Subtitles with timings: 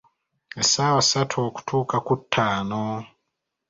[0.61, 2.83] Essaawa ssatu okutuuka ku ttaano.